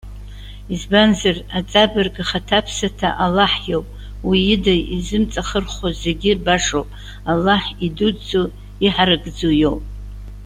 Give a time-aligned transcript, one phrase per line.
[0.73, 3.87] Избанзар, аҵабырг ахаҭаԥсаҭа Аллаҳ иоуп.
[4.27, 6.87] Уи ида изымҵахырхәо зегьы башоуп,
[7.31, 8.47] Аллаҳ идуӡӡоу,
[8.85, 9.83] иҳаракӡоу иоуп.